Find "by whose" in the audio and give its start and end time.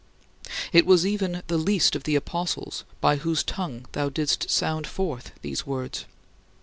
3.01-3.43